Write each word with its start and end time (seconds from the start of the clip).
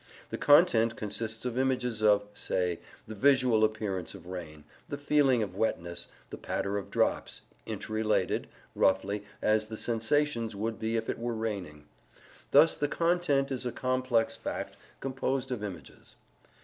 The 0.31 0.37
content 0.39 0.95
consists 0.95 1.45
of 1.45 1.59
images 1.59 2.01
of 2.01 2.25
(say) 2.33 2.79
the 3.05 3.13
visual 3.13 3.63
appearance 3.63 4.15
of 4.15 4.25
rain, 4.25 4.63
the 4.89 4.97
feeling 4.97 5.43
of 5.43 5.55
wetness, 5.55 6.07
the 6.31 6.39
patter 6.39 6.79
of 6.79 6.89
drops, 6.89 7.41
interrelated, 7.67 8.47
roughly, 8.73 9.23
as 9.43 9.67
the 9.67 9.77
sensations 9.77 10.55
would 10.55 10.79
be 10.79 10.95
if 10.97 11.07
it 11.07 11.19
were 11.19 11.35
raining. 11.35 11.85
Thus 12.49 12.75
the 12.75 12.87
content 12.87 13.51
is 13.51 13.63
a 13.63 13.71
complex 13.71 14.35
fact 14.35 14.75
composed 15.01 15.51
of 15.51 15.63
images. 15.63 16.15